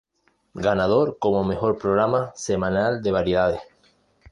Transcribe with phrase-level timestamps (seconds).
[0.55, 3.61] Ganador como mejor programa semanal de variedades.